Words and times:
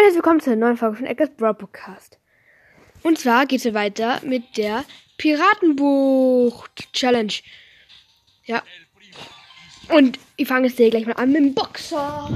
herzlich 0.00 0.16
willkommen 0.16 0.40
zu 0.40 0.50
einer 0.50 0.60
neuen 0.60 0.78
Folge 0.78 0.96
von 0.96 1.04
Eckers 1.04 1.28
Broad 1.36 1.58
Podcast. 1.58 2.18
Und 3.02 3.18
zwar 3.18 3.44
geht 3.44 3.62
es 3.62 3.74
weiter 3.74 4.18
mit 4.24 4.56
der 4.56 4.82
Piratenbucht 5.18 6.90
Challenge. 6.94 7.34
Ja. 8.46 8.62
Und 9.90 10.18
ich 10.36 10.48
fange 10.48 10.68
jetzt 10.68 10.78
hier 10.78 10.88
gleich 10.88 11.04
mal 11.04 11.12
an 11.12 11.32
mit 11.32 11.42
dem 11.42 11.54
Boxer. 11.54 12.30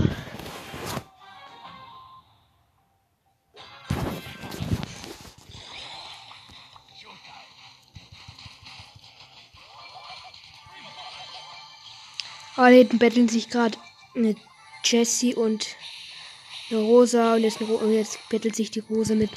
Oh, 12.56 12.60
da 12.60 12.66
hinten 12.66 12.98
betteln 12.98 13.28
sich 13.28 13.48
gerade 13.48 13.78
eine 14.14 14.36
Jessie 14.84 15.34
und 15.34 15.76
eine 16.70 16.80
Rosa 16.80 17.34
und 17.34 17.42
jetzt, 17.42 17.60
eine 17.60 17.72
und 17.72 17.92
jetzt 17.92 18.18
bettelt 18.28 18.56
sich 18.56 18.70
die 18.70 18.80
Rosa 18.80 19.14
mit 19.14 19.30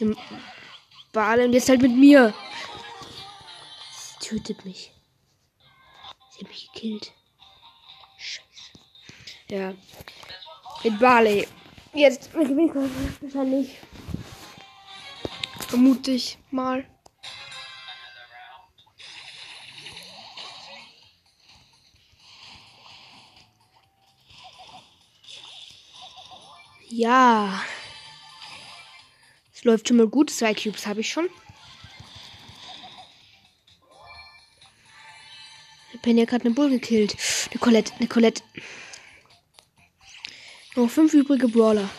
dem 0.00 0.16
Bale 1.12 1.44
und 1.44 1.52
jetzt 1.52 1.68
halt 1.68 1.82
mit 1.82 1.92
mir. 1.92 2.34
Sie 4.20 4.28
tötet 4.28 4.64
mich. 4.64 4.92
Sie 6.30 6.40
hat 6.40 6.48
mich 6.48 6.70
gekillt. 6.72 7.12
Scheiße. 8.18 8.72
Ja. 9.48 9.74
Mit 10.82 10.98
Barley. 10.98 11.46
Jetzt 11.92 12.32
gewinnt 12.32 12.74
wahrscheinlich. 12.74 13.78
Vermute 15.68 16.10
ich 16.10 16.38
mal. 16.50 16.86
Ja. 26.96 27.60
Es 29.52 29.64
läuft 29.64 29.88
schon 29.88 29.96
mal 29.96 30.06
gut. 30.06 30.30
Zwei 30.30 30.54
Cubes 30.54 30.86
habe 30.86 31.00
ich 31.00 31.10
schon. 31.10 31.28
Penny 36.02 36.24
hat 36.24 36.44
eine 36.44 36.54
Bull 36.54 36.70
gekillt. 36.70 37.16
Eine 37.50 37.58
Colette, 37.58 37.92
eine 37.98 38.06
Colette. 38.06 38.44
Noch 40.76 40.88
fünf 40.88 41.14
übrige 41.14 41.48
Brawler. 41.48 41.90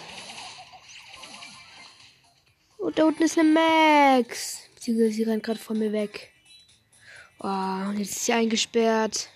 Und 2.77 2.97
da 2.97 3.03
unten 3.03 3.23
ist 3.23 3.37
eine 3.37 3.49
Max. 3.49 4.61
Sie, 4.79 5.11
sie 5.11 5.23
rennt 5.23 5.43
gerade 5.43 5.59
von 5.59 5.77
mir 5.77 5.91
weg. 5.91 6.31
Oh, 7.39 7.89
und 7.89 7.97
jetzt 7.97 8.11
ist 8.11 8.25
sie 8.25 8.33
eingesperrt. 8.33 9.27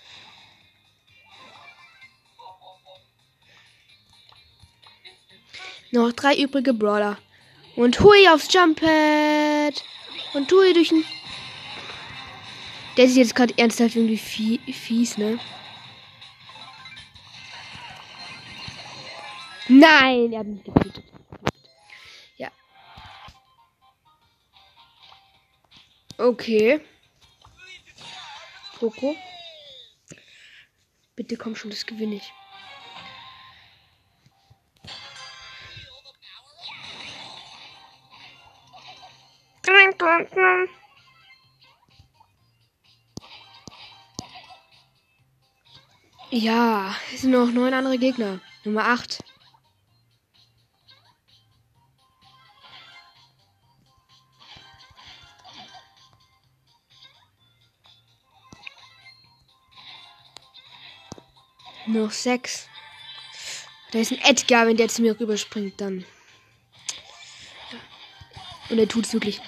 Noch 5.91 6.11
drei 6.13 6.35
übrige 6.35 6.73
Brawler. 6.73 7.17
Und 7.75 7.99
hui 8.01 8.27
aufs 8.29 8.53
Jumphead. 8.53 9.83
Und 10.33 10.51
hui 10.51 10.73
durch 10.73 10.89
den. 10.89 11.03
Der 12.97 13.05
ist 13.05 13.15
jetzt 13.15 13.35
gerade 13.35 13.57
ernsthaft 13.57 13.95
irgendwie 13.95 14.17
fie 14.17 14.59
fies, 14.73 15.17
ne? 15.17 15.39
Nein, 19.67 20.33
er 20.33 20.39
hat 20.39 20.47
mich 20.47 20.63
getötet. 20.63 21.05
Ja. 22.37 22.51
Okay. 26.17 26.81
Poco. 28.79 29.15
Bitte 31.15 31.37
komm 31.37 31.55
schon, 31.55 31.69
das 31.69 31.85
gewinne 31.85 32.15
ich. 32.15 32.33
Ja, 46.31 46.95
es 47.13 47.21
sind 47.21 47.31
noch 47.31 47.51
neun 47.51 47.73
andere 47.73 47.97
Gegner. 47.97 48.39
Nummer 48.63 48.85
acht. 48.85 49.23
Noch 61.87 62.11
sechs. 62.11 62.69
Da 63.91 63.99
ist 63.99 64.11
ein 64.11 64.19
Edgar, 64.19 64.67
wenn 64.67 64.77
der 64.77 64.87
zu 64.87 65.01
mir 65.01 65.19
rüberspringt, 65.19 65.81
dann. 65.81 66.05
Und 68.69 68.77
er 68.77 68.87
tut 68.87 69.05
es 69.05 69.13
wirklich. 69.13 69.41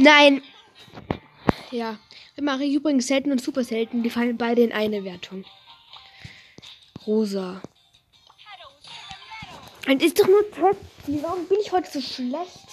Nein. 0.00 0.42
Ja. 1.70 1.98
Wir 2.34 2.44
machen 2.44 2.72
übrigens 2.72 3.06
selten 3.06 3.32
und 3.32 3.42
super 3.42 3.64
selten. 3.64 4.02
Die 4.02 4.08
fallen 4.08 4.38
beide 4.38 4.62
in 4.62 4.72
eine 4.72 5.04
Wertung. 5.04 5.44
Rosa. 7.06 7.60
Und 9.86 10.02
ist 10.02 10.18
doch 10.18 10.26
nur 10.26 10.42
Pepsi. 10.50 11.22
Warum 11.22 11.46
bin 11.46 11.58
ich 11.60 11.70
heute 11.70 11.90
so 11.90 12.00
schlecht? 12.00 12.66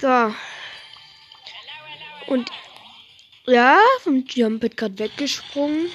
So. 0.00 0.34
Und 2.30 2.48
ja, 3.46 3.76
vom 4.02 4.24
Jumpet 4.24 4.76
gerade 4.76 4.96
weggesprungen. 5.00 5.90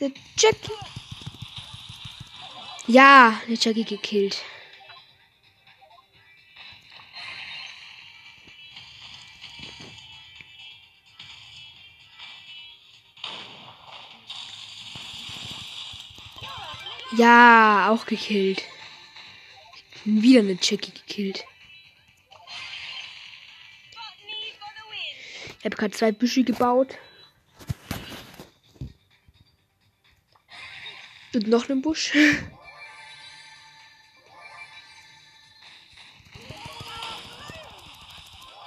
Der 0.00 0.10
Jackie. 0.38 0.72
Ja, 2.86 3.38
der 3.46 3.56
Jackie 3.60 3.84
gekillt. 3.84 4.42
Ja, 17.18 17.90
auch 17.90 18.06
gekillt. 18.06 18.71
Wieder 20.04 20.40
eine 20.40 20.58
Jackie 20.60 20.92
gekillt. 20.92 21.44
Ich 25.58 25.64
habe 25.64 25.76
gerade 25.76 25.92
zwei 25.92 26.10
Büsche 26.10 26.42
gebaut. 26.42 26.98
Und 31.34 31.46
noch 31.46 31.70
einen 31.70 31.82
Busch. 31.82 32.12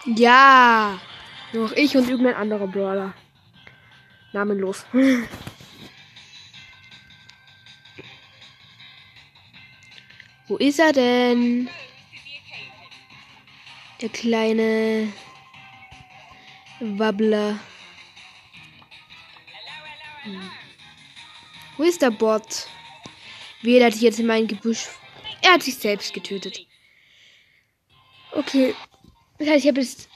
ja. 0.06 1.02
Noch 1.52 1.74
ich 1.74 1.98
und 1.98 2.10
irgendein 2.10 2.36
anderer 2.36 2.68
Brawler. 2.68 3.14
Namenlos. 4.32 4.86
Wo 10.48 10.58
ist 10.58 10.80
er 10.80 10.94
denn? 10.94 11.70
Der 14.02 14.10
kleine 14.10 15.12
Wabbler. 16.80 17.60
Hm. 20.24 20.52
Wo 21.78 21.84
ist 21.84 22.02
der 22.02 22.12
Bot? 22.12 22.68
Wie 23.62 23.84
hat 23.84 23.94
sich 23.94 24.04
jetzt 24.04 24.20
in 24.20 24.28
mein 24.28 24.48
Gebüsch. 24.48 24.88
Er 25.42 25.54
hat 25.54 25.64
sich 25.64 25.76
selbst 25.76 26.14
getötet. 26.14 26.66
Okay. 28.32 28.76
Das 29.40 29.48
heißt, 29.48 29.66
ich 29.66 29.68
habe 29.70 29.82
jetzt. 29.82 30.10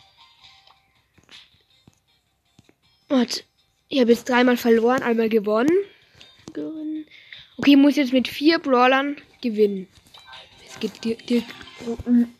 Warte. 3.07 3.43
Ich 3.87 3.99
habe 3.99 4.11
jetzt 4.11 4.29
dreimal 4.29 4.57
verloren, 4.57 5.01
einmal 5.01 5.29
gewonnen. 5.29 5.71
Okay, 7.57 7.75
muss 7.75 7.95
jetzt 7.95 8.13
mit 8.13 8.27
vier 8.27 8.59
Brawlern 8.59 9.17
gewinnen. 9.41 9.87
Geht 10.79 11.03
direkt 11.03 11.53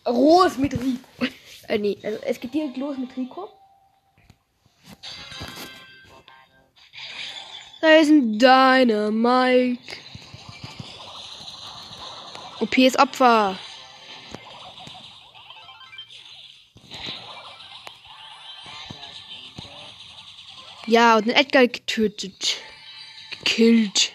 los 0.06 0.58
mit 0.58 0.74
Rico. 0.74 1.26
Äh, 1.68 1.78
nee, 1.78 1.98
also 2.04 2.20
es 2.24 2.40
geht 2.40 2.54
direkt 2.54 2.78
los 2.78 2.98
mit 2.98 3.16
Rico. 3.16 3.50
Da 7.82 7.88
ist 7.96 8.10
ein 8.10 8.38
Dynamite. 8.38 9.80
OP 12.60 12.78
ist 12.78 13.00
Opfer. 13.00 13.58
Ja, 20.88 21.18
und 21.18 21.28
den 21.28 21.36
Edgar 21.36 21.68
getötet. 21.68 22.58
Gekillt. 23.32 24.12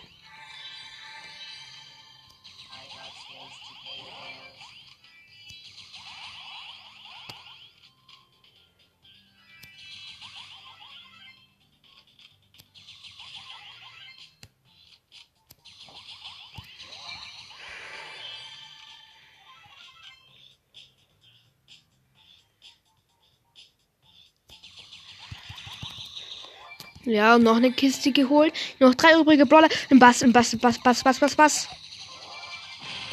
Ja, 27.04 27.34
und 27.34 27.42
noch 27.42 27.56
eine 27.56 27.70
Kiste 27.70 28.12
geholt. 28.12 28.52
Noch 28.78 28.94
drei 28.94 29.18
übrige 29.18 29.44
Brawler. 29.44 29.68
Ein 29.90 29.98
Bass, 29.98 30.22
ein 30.22 30.32
Bass, 30.32 30.54
ein 30.54 30.58
Bass, 30.58 30.78
Bass, 30.78 31.02
Bass, 31.02 31.18
Bass, 31.18 31.34
Bass. 31.36 31.68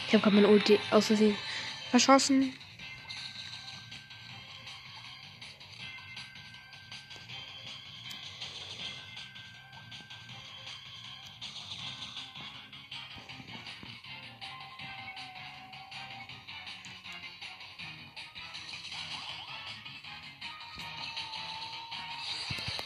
Ich 0.07 0.13
habe 0.13 0.23
gerade 0.23 0.35
mein 0.35 0.45
Ulti 0.45 0.79
aus 0.91 1.07
Versehen 1.07 1.35
verschossen. 1.89 2.53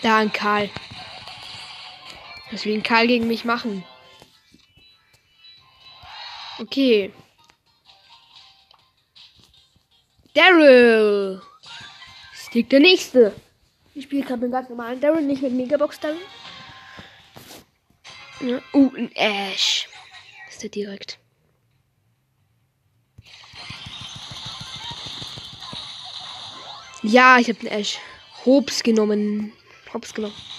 Da 0.01 0.23
Karl. 0.27 0.69
Was 2.55 2.63
will 2.63 2.75
ein 2.75 2.83
Karl 2.83 3.07
gegen 3.07 3.27
mich 3.27 3.43
machen? 3.43 3.83
Okay. 6.57 7.11
Daryl. 10.33 11.41
Stick 12.33 12.69
der 12.69 12.79
nächste. 12.79 13.35
Ich 13.93 14.05
spiele 14.05 14.23
gerade 14.23 14.41
mit 14.41 14.53
ganz 14.53 14.69
normalen 14.69 15.01
Daryl, 15.01 15.21
nicht 15.21 15.41
mit 15.41 15.51
Megabox 15.51 15.99
Daryl. 15.99 16.17
Ja. 18.39 18.61
Uh, 18.73 18.89
ein 18.95 19.11
Ash. 19.17 19.89
Ist 20.49 20.63
der 20.63 20.69
direkt. 20.69 21.19
Ja, 27.03 27.37
ich 27.37 27.49
habe 27.49 27.59
den 27.59 27.67
Ash. 27.67 27.99
Hops 28.45 28.81
genommen. 28.81 29.51
Hops 29.93 30.13
genommen. 30.13 30.54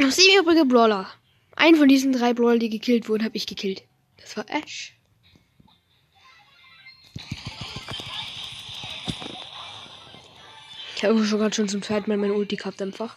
Noch 0.00 0.12
sieben 0.12 0.40
übrige 0.40 0.64
Brawler. 0.64 1.10
Einen 1.56 1.76
von 1.76 1.88
diesen 1.88 2.12
drei 2.12 2.32
Brawler, 2.32 2.58
die 2.58 2.70
gekillt 2.70 3.08
wurden, 3.08 3.24
habe 3.24 3.36
ich 3.36 3.46
gekillt. 3.46 3.82
Das 4.18 4.36
war 4.36 4.48
Ash. 4.48 4.94
Ich 10.94 11.04
habe 11.04 11.24
schon 11.24 11.38
gerade 11.40 11.54
schon 11.54 11.68
zum 11.68 11.82
zweiten 11.82 12.08
Mal 12.08 12.16
mein 12.16 12.30
Ulti 12.30 12.54
gehabt 12.54 12.80
einfach. 12.80 13.16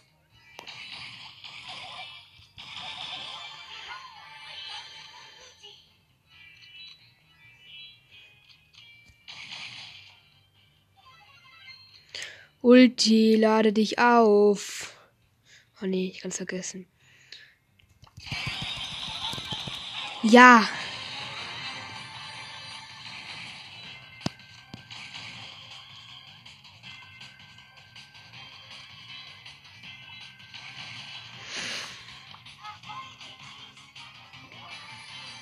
Ulti, 12.63 13.35
lade 13.35 13.71
dich 13.71 13.99
auf. 13.99 14.95
Oh 15.83 15.87
nee, 15.87 16.11
ich 16.13 16.21
kann's 16.21 16.37
vergessen. 16.37 16.85
Ja. 20.21 20.67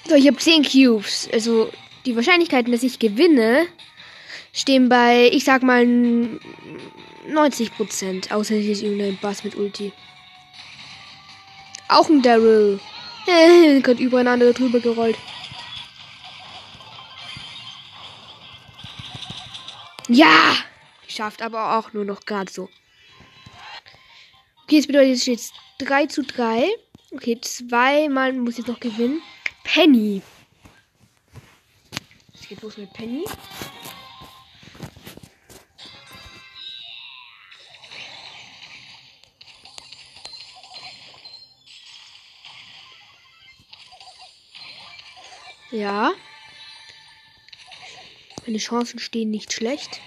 So, 0.07 0.15
ich 0.15 0.25
habe 0.25 0.37
10 0.37 0.63
Cubes. 0.63 1.29
Also 1.33 1.69
die 2.05 2.15
Wahrscheinlichkeiten, 2.15 2.71
dass 2.71 2.83
ich 2.83 2.97
gewinne, 2.97 3.67
stehen 4.53 4.87
bei, 4.87 5.29
ich 5.33 5.43
sag 5.43 5.63
mal, 5.63 5.85
90 7.27 7.73
Prozent. 7.75 8.31
Außer 8.31 8.55
hier 8.55 8.71
ist 8.71 8.83
irgendein 8.83 9.17
Bass 9.17 9.43
mit 9.43 9.55
Ulti. 9.55 9.91
Auch 11.89 12.07
ein 12.07 12.21
Daryl. 12.21 12.79
Äh, 13.27 13.79
gerade 13.81 14.01
übereinander 14.01 14.53
drüber 14.53 14.79
gerollt. 14.79 15.17
Ja! 20.07 20.55
Schafft 21.07 21.41
aber 21.41 21.77
auch 21.77 21.93
nur 21.93 22.05
noch 22.05 22.21
gerade 22.21 22.51
so. 22.51 22.69
Okay, 24.63 24.77
das 24.77 24.87
bedeutet, 24.87 25.09
jetzt 25.09 25.23
steht 25.23 25.87
3 25.87 26.05
zu 26.05 26.23
3. 26.23 26.69
Okay, 27.11 27.39
zweimal 27.41 28.33
muss 28.33 28.59
ich 28.59 28.67
noch 28.67 28.79
gewinnen. 28.79 29.21
Penny. 29.63 30.21
Es 32.33 32.47
geht 32.47 32.61
los 32.61 32.77
mit 32.77 32.93
Penny. 32.93 33.25
Ja. 45.71 46.13
Meine 48.45 48.57
Chancen 48.57 48.99
stehen 48.99 49.29
nicht 49.29 49.53
schlecht. 49.53 50.01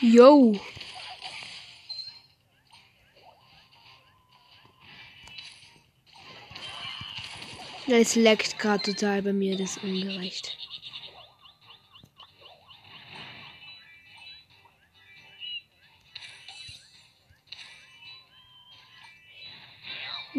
Yo. 0.00 0.60
Es 7.86 8.16
leckt 8.16 8.58
gerade 8.58 8.82
total 8.82 9.22
bei 9.22 9.32
mir, 9.32 9.56
das 9.56 9.76
ist 9.76 9.84
ungerecht. 9.84 10.61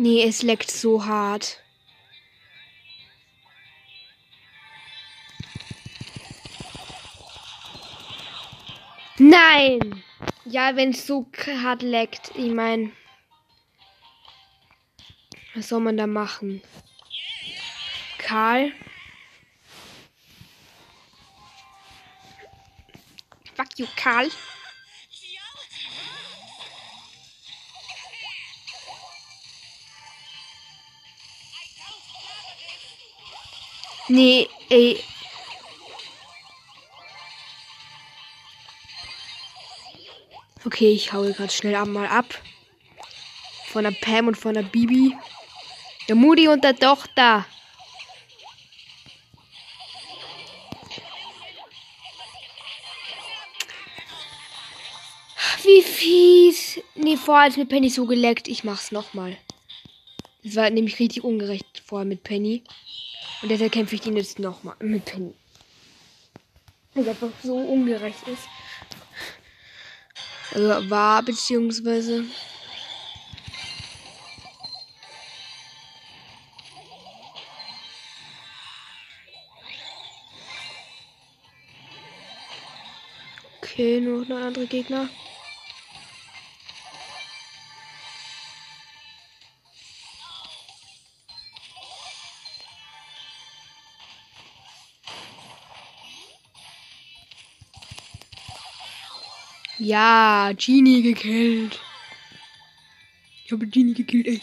Nee, 0.03 0.21
es 0.27 0.41
leckt 0.41 0.69
so 0.69 1.05
hart. 1.05 1.59
Nein! 9.17 10.03
Ja, 10.43 10.75
wenn 10.75 10.89
es 10.89 11.07
so 11.07 11.25
hart 11.47 11.83
leckt. 11.83 12.31
Ich 12.35 12.51
meine, 12.51 12.91
was 15.55 15.69
soll 15.69 15.79
man 15.79 15.95
da 15.95 16.05
machen? 16.05 16.61
Karl. 18.17 18.73
Fuck 23.55 23.79
you, 23.79 23.87
Karl. 23.95 24.29
Nee, 34.13 34.47
ey. 34.69 35.03
Okay, 40.63 40.91
ich 40.91 41.11
haue 41.13 41.33
gerade 41.33 41.51
schnell 41.51 41.73
einmal 41.73 42.05
ab. 42.05 42.39
Von 43.69 43.85
der 43.85 43.91
Pam 43.91 44.27
und 44.27 44.35
von 44.35 44.53
der 44.53 44.61
Bibi. 44.61 45.17
Der 46.07 46.13
Mutti 46.13 46.47
und 46.47 46.63
der 46.63 46.75
Tochter. 46.75 47.47
Wie 55.63 55.81
fies. 55.81 56.81
Nee, 56.93 57.17
vorher 57.17 57.49
hat 57.49 57.57
mit 57.57 57.69
Penny 57.69 57.89
so 57.89 58.05
geleckt. 58.05 58.47
Ich 58.47 58.63
mach's 58.63 58.91
nochmal. 58.91 59.35
Das 60.43 60.55
war 60.55 60.69
nämlich 60.69 60.99
richtig 60.99 61.23
ungerecht 61.23 61.81
vorher 61.83 62.05
mit 62.05 62.23
Penny. 62.23 62.63
Und 63.43 63.49
deshalb 63.49 63.73
kämpfe 63.73 63.95
ich 63.95 64.01
den 64.01 64.15
jetzt 64.15 64.39
nochmal 64.39 64.77
mit. 64.79 65.13
Weil 65.17 65.33
es 66.95 67.07
einfach 67.09 67.27
so 67.43 67.57
ungerecht 67.57 68.25
ist. 68.25 68.47
Also 70.53 70.89
war, 70.89 71.21
beziehungsweise. 71.23 72.23
Okay, 83.61 83.99
nur 83.99 84.25
noch 84.25 84.37
ein 84.37 84.43
anderer 84.43 84.67
Gegner. 84.67 85.09
Ja, 99.85 100.53
Genie 100.55 101.01
gekillt. 101.01 101.77
Ich 103.43 103.51
habe 103.51 103.67
Genie 103.67 103.93
gekillt, 103.93 104.27
ey. 104.27 104.39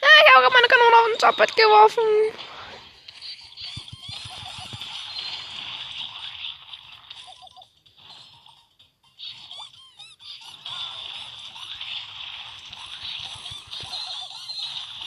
Ah, 0.00 0.20
ich 0.22 0.34
habe 0.36 0.52
meine 0.52 0.68
Kanone 0.68 0.96
auf 0.96 1.10
den 1.10 1.18
Zappet 1.18 1.56
geworfen. 1.56 2.04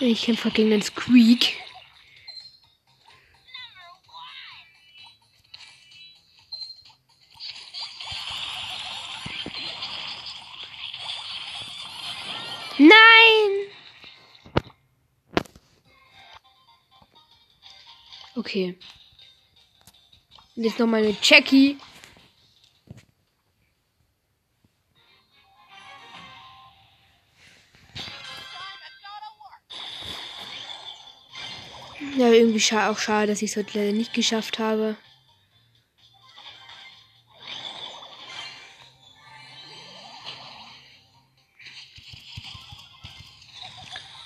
Ich 0.01 0.23
kämpfe 0.23 0.51
gegen 0.51 0.71
den 0.71 0.81
Squeak. 0.81 1.66
Okay. 18.47 18.77
Und 20.55 20.63
jetzt 20.63 20.79
nochmal 20.79 21.03
eine 21.03 21.17
Jackie. 21.21 21.77
Ja, 32.15 32.31
irgendwie 32.31 32.61
scha 32.61 32.89
auch 32.89 32.97
schade, 32.97 33.27
dass 33.27 33.41
ich 33.41 33.51
es 33.51 33.57
heute 33.57 33.79
leider 33.79 33.91
nicht 33.91 34.13
geschafft 34.13 34.59
habe. 34.59 34.95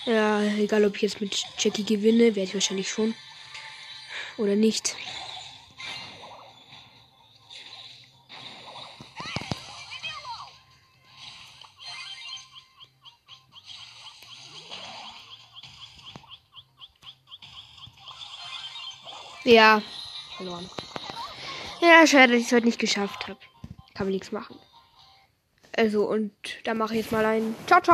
Ja, 0.05 0.43
egal 0.59 0.85
ob 0.85 0.95
ich 0.95 1.01
jetzt 1.01 1.21
mit 1.21 1.43
Jackie 1.57 1.83
gewinne, 1.83 2.35
werde 2.35 2.43
ich 2.43 2.53
wahrscheinlich 2.53 2.87
schon. 2.87 3.15
Oder 4.41 4.55
nicht. 4.55 4.95
Ja, 19.43 19.83
verloren. 20.37 20.67
Ja, 21.81 22.07
schade, 22.07 22.33
dass 22.33 22.41
ich 22.41 22.47
es 22.47 22.51
heute 22.51 22.65
nicht 22.65 22.79
geschafft 22.79 23.27
habe. 23.27 23.39
Kann 23.93 24.07
man 24.07 24.13
nichts 24.13 24.31
machen. 24.31 24.57
Also, 25.77 26.09
und 26.09 26.31
da 26.63 26.73
mache 26.73 26.95
ich 26.95 27.01
jetzt 27.01 27.11
mal 27.11 27.25
ein 27.25 27.55
Ciao, 27.67 27.81
ciao. 27.81 27.89